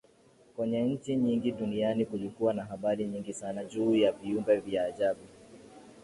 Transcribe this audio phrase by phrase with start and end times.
[0.55, 5.25] Kwenye nchi nyingi duniani kulikuwa na habari nyingi Sana juu ya viumbe vya ajabu